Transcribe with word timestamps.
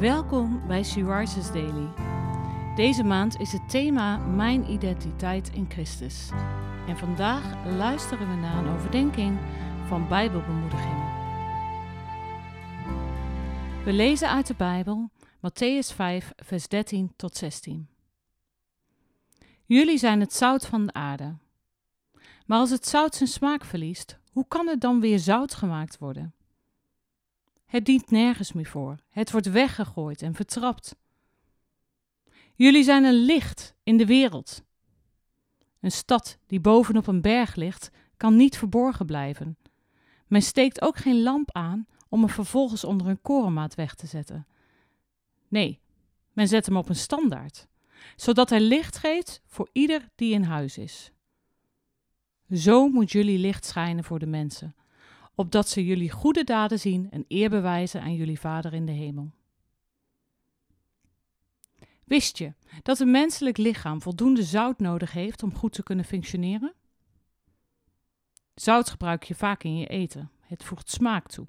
Welkom 0.00 0.66
bij 0.66 0.82
She 0.84 1.16
Rises 1.16 1.52
Daily. 1.52 1.88
Deze 2.74 3.02
maand 3.02 3.40
is 3.40 3.52
het 3.52 3.70
thema 3.70 4.16
Mijn 4.16 4.70
identiteit 4.70 5.50
in 5.52 5.66
Christus. 5.68 6.30
En 6.88 6.96
vandaag 6.96 7.66
luisteren 7.76 8.28
we 8.28 8.34
naar 8.34 8.64
een 8.64 8.74
overdenking 8.74 9.38
van 9.88 10.08
Bijbelbemoedigingen. 10.08 11.06
We 13.84 13.92
lezen 13.92 14.30
uit 14.30 14.46
de 14.46 14.54
Bijbel 14.54 15.10
Matthäus 15.36 15.94
5, 15.94 16.32
vers 16.36 16.68
13 16.68 17.12
tot 17.16 17.36
16. 17.36 17.88
Jullie 19.64 19.98
zijn 19.98 20.20
het 20.20 20.32
zout 20.32 20.66
van 20.66 20.86
de 20.86 20.92
aarde. 20.92 21.36
Maar 22.46 22.58
als 22.58 22.70
het 22.70 22.86
zout 22.86 23.14
zijn 23.14 23.28
smaak 23.28 23.64
verliest, 23.64 24.18
hoe 24.32 24.44
kan 24.48 24.66
het 24.66 24.80
dan 24.80 25.00
weer 25.00 25.18
zout 25.18 25.54
gemaakt 25.54 25.98
worden? 25.98 26.35
Het 27.66 27.84
dient 27.84 28.10
nergens 28.10 28.52
meer 28.52 28.66
voor. 28.66 28.96
Het 29.08 29.30
wordt 29.30 29.50
weggegooid 29.50 30.22
en 30.22 30.34
vertrapt. 30.34 30.96
Jullie 32.54 32.84
zijn 32.84 33.04
een 33.04 33.24
licht 33.24 33.74
in 33.82 33.96
de 33.96 34.06
wereld. 34.06 34.64
Een 35.80 35.92
stad 35.92 36.38
die 36.46 36.60
bovenop 36.60 37.06
een 37.06 37.20
berg 37.20 37.54
ligt, 37.54 37.90
kan 38.16 38.36
niet 38.36 38.58
verborgen 38.58 39.06
blijven. 39.06 39.56
Men 40.26 40.42
steekt 40.42 40.82
ook 40.82 40.96
geen 40.96 41.22
lamp 41.22 41.52
aan 41.52 41.86
om 42.08 42.20
hem 42.20 42.28
vervolgens 42.28 42.84
onder 42.84 43.06
een 43.06 43.22
korenmaat 43.22 43.74
weg 43.74 43.94
te 43.94 44.06
zetten. 44.06 44.46
Nee, 45.48 45.80
men 46.32 46.48
zet 46.48 46.66
hem 46.66 46.76
op 46.76 46.88
een 46.88 46.96
standaard, 46.96 47.66
zodat 48.16 48.50
hij 48.50 48.60
licht 48.60 48.96
geeft 48.96 49.42
voor 49.46 49.68
ieder 49.72 50.08
die 50.14 50.32
in 50.32 50.42
huis 50.42 50.78
is. 50.78 51.10
Zo 52.50 52.88
moet 52.88 53.12
jullie 53.12 53.38
licht 53.38 53.64
schijnen 53.64 54.04
voor 54.04 54.18
de 54.18 54.26
mensen, 54.26 54.74
opdat 55.36 55.68
ze 55.68 55.84
jullie 55.84 56.10
goede 56.10 56.44
daden 56.44 56.78
zien 56.78 57.10
en 57.10 57.24
eer 57.28 57.50
bewijzen 57.50 58.00
aan 58.00 58.14
jullie 58.14 58.40
Vader 58.40 58.74
in 58.74 58.86
de 58.86 58.92
hemel. 58.92 59.30
Wist 62.04 62.38
je 62.38 62.52
dat 62.82 63.00
een 63.00 63.10
menselijk 63.10 63.56
lichaam 63.56 64.02
voldoende 64.02 64.42
zout 64.42 64.78
nodig 64.78 65.12
heeft 65.12 65.42
om 65.42 65.54
goed 65.54 65.72
te 65.72 65.82
kunnen 65.82 66.04
functioneren? 66.04 66.74
Zout 68.54 68.90
gebruik 68.90 69.22
je 69.22 69.34
vaak 69.34 69.62
in 69.62 69.76
je 69.76 69.86
eten. 69.86 70.30
Het 70.40 70.64
voegt 70.64 70.90
smaak 70.90 71.28
toe. 71.28 71.46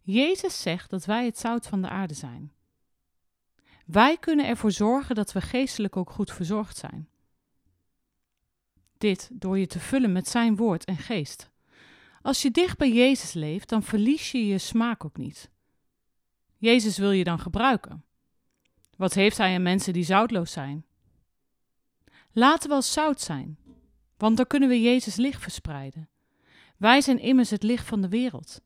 Jezus 0.00 0.62
zegt 0.62 0.90
dat 0.90 1.04
wij 1.04 1.24
het 1.24 1.38
zout 1.38 1.66
van 1.66 1.82
de 1.82 1.88
aarde 1.88 2.14
zijn. 2.14 2.52
Wij 3.86 4.16
kunnen 4.16 4.46
ervoor 4.46 4.72
zorgen 4.72 5.14
dat 5.14 5.32
we 5.32 5.40
geestelijk 5.40 5.96
ook 5.96 6.10
goed 6.10 6.32
verzorgd 6.32 6.76
zijn. 6.76 7.08
Dit 8.98 9.30
door 9.32 9.58
je 9.58 9.66
te 9.66 9.80
vullen 9.80 10.12
met 10.12 10.28
Zijn 10.28 10.56
woord 10.56 10.84
en 10.84 10.96
geest. 10.96 11.50
Als 12.24 12.42
je 12.42 12.50
dicht 12.50 12.78
bij 12.78 12.92
Jezus 12.92 13.32
leeft, 13.32 13.68
dan 13.68 13.82
verlies 13.82 14.30
je 14.30 14.46
je 14.46 14.58
smaak 14.58 15.04
ook 15.04 15.16
niet. 15.16 15.50
Jezus 16.56 16.98
wil 16.98 17.10
je 17.10 17.24
dan 17.24 17.38
gebruiken. 17.38 18.04
Wat 18.96 19.14
heeft 19.14 19.36
Hij 19.36 19.54
aan 19.54 19.62
mensen 19.62 19.92
die 19.92 20.04
zoutloos 20.04 20.52
zijn? 20.52 20.84
Laten 22.32 22.68
we 22.68 22.74
als 22.74 22.92
zout 22.92 23.20
zijn, 23.20 23.58
want 24.16 24.36
dan 24.36 24.46
kunnen 24.46 24.68
we 24.68 24.80
Jezus 24.80 25.16
licht 25.16 25.42
verspreiden. 25.42 26.08
Wij 26.76 27.00
zijn 27.00 27.18
immers 27.18 27.50
het 27.50 27.62
licht 27.62 27.86
van 27.86 28.00
de 28.00 28.08
wereld. 28.08 28.60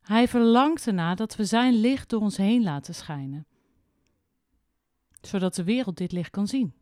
Hij 0.00 0.28
verlangt 0.28 0.86
ernaar 0.86 1.16
dat 1.16 1.36
we 1.36 1.44
Zijn 1.44 1.74
licht 1.74 2.08
door 2.08 2.20
ons 2.20 2.36
heen 2.36 2.62
laten 2.62 2.94
schijnen, 2.94 3.46
zodat 5.20 5.54
de 5.54 5.64
wereld 5.64 5.96
dit 5.96 6.12
licht 6.12 6.30
kan 6.30 6.46
zien. 6.46 6.74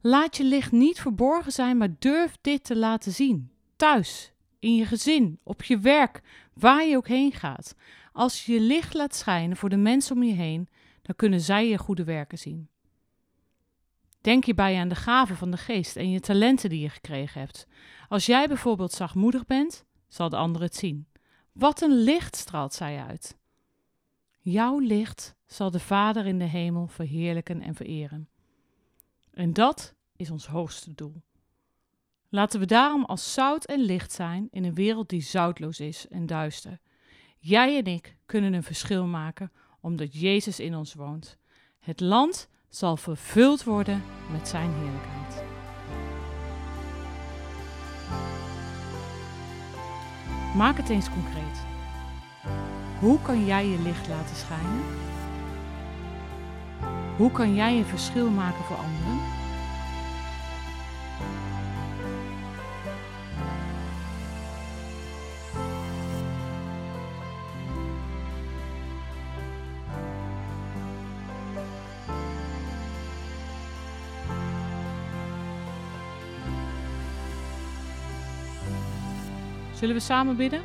Laat 0.00 0.36
je 0.36 0.44
licht 0.44 0.72
niet 0.72 1.00
verborgen 1.00 1.52
zijn, 1.52 1.76
maar 1.76 1.98
durf 1.98 2.38
dit 2.40 2.64
te 2.64 2.76
laten 2.76 3.12
zien. 3.12 3.52
Thuis, 3.76 4.32
in 4.60 4.74
je 4.74 4.86
gezin, 4.86 5.38
op 5.42 5.62
je 5.62 5.78
werk, 5.78 6.20
waar 6.54 6.84
je 6.84 6.96
ook 6.96 7.08
heen 7.08 7.32
gaat. 7.32 7.74
Als 8.12 8.46
je 8.46 8.52
je 8.52 8.60
licht 8.60 8.94
laat 8.94 9.14
schijnen 9.14 9.56
voor 9.56 9.68
de 9.68 9.76
mensen 9.76 10.16
om 10.16 10.22
je 10.22 10.32
heen, 10.32 10.68
dan 11.02 11.16
kunnen 11.16 11.40
zij 11.40 11.68
je 11.68 11.78
goede 11.78 12.04
werken 12.04 12.38
zien. 12.38 12.68
Denk 14.20 14.44
hierbij 14.44 14.78
aan 14.78 14.88
de 14.88 14.94
gaven 14.94 15.36
van 15.36 15.50
de 15.50 15.56
geest 15.56 15.96
en 15.96 16.10
je 16.10 16.20
talenten 16.20 16.70
die 16.70 16.80
je 16.80 16.88
gekregen 16.88 17.40
hebt. 17.40 17.66
Als 18.08 18.26
jij 18.26 18.48
bijvoorbeeld 18.48 18.92
zachtmoedig 18.92 19.46
bent, 19.46 19.84
zal 20.08 20.28
de 20.28 20.36
ander 20.36 20.62
het 20.62 20.76
zien. 20.76 21.08
Wat 21.52 21.80
een 21.80 22.02
licht 22.02 22.36
straalt 22.36 22.74
zij 22.74 23.04
uit. 23.08 23.38
Jouw 24.38 24.78
licht 24.78 25.34
zal 25.46 25.70
de 25.70 25.80
Vader 25.80 26.26
in 26.26 26.38
de 26.38 26.44
hemel 26.44 26.86
verheerlijken 26.86 27.60
en 27.60 27.74
vereren. 27.74 28.28
En 29.30 29.52
dat 29.52 29.94
is 30.16 30.30
ons 30.30 30.46
hoogste 30.46 30.94
doel. 30.94 31.22
Laten 32.32 32.60
we 32.60 32.66
daarom 32.66 33.04
als 33.04 33.32
zout 33.32 33.64
en 33.64 33.80
licht 33.80 34.12
zijn 34.12 34.48
in 34.50 34.64
een 34.64 34.74
wereld 34.74 35.08
die 35.08 35.22
zoutloos 35.22 35.80
is 35.80 36.08
en 36.08 36.26
duister. 36.26 36.78
Jij 37.38 37.76
en 37.78 37.84
ik 37.84 38.16
kunnen 38.26 38.52
een 38.52 38.62
verschil 38.62 39.06
maken 39.06 39.52
omdat 39.80 40.20
Jezus 40.20 40.60
in 40.60 40.74
ons 40.74 40.94
woont. 40.94 41.38
Het 41.78 42.00
land 42.00 42.48
zal 42.68 42.96
vervuld 42.96 43.64
worden 43.64 44.02
met 44.32 44.48
Zijn 44.48 44.70
heerlijkheid. 44.72 45.44
Maak 50.56 50.76
het 50.76 50.88
eens 50.88 51.10
concreet. 51.10 51.64
Hoe 53.00 53.22
kan 53.22 53.44
jij 53.44 53.66
je 53.66 53.78
licht 53.82 54.08
laten 54.08 54.36
schijnen? 54.36 54.84
Hoe 57.16 57.32
kan 57.32 57.54
jij 57.54 57.78
een 57.78 57.84
verschil 57.84 58.30
maken 58.30 58.64
voor 58.64 58.76
anderen? 58.76 59.39
Zullen 79.80 79.94
we 79.94 80.00
samen 80.00 80.36
bidden? 80.36 80.64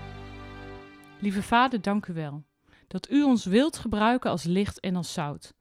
Lieve 1.19 1.43
Vader, 1.43 1.81
dank 1.81 2.05
u 2.05 2.13
wel 2.13 2.43
dat 2.87 3.09
u 3.09 3.23
ons 3.23 3.45
wilt 3.45 3.77
gebruiken 3.77 4.29
als 4.29 4.43
licht 4.43 4.79
en 4.79 4.95
als 4.95 5.13
zout. 5.13 5.53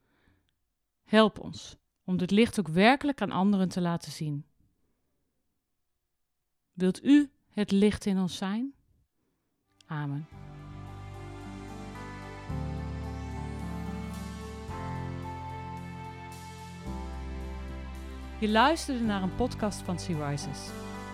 Help 1.04 1.38
ons 1.38 1.76
om 2.04 2.16
dit 2.16 2.30
licht 2.30 2.58
ook 2.58 2.68
werkelijk 2.68 3.20
aan 3.20 3.30
anderen 3.30 3.68
te 3.68 3.80
laten 3.80 4.12
zien. 4.12 4.46
Wilt 6.72 7.04
u 7.04 7.30
het 7.48 7.70
licht 7.70 8.06
in 8.06 8.18
ons 8.18 8.36
zijn? 8.36 8.74
Amen. 9.86 10.26
Je 18.38 18.48
luisterde 18.48 19.04
naar 19.04 19.22
een 19.22 19.34
podcast 19.34 19.80
van 19.82 19.98
Sea 19.98 20.28
Rises. 20.28 20.83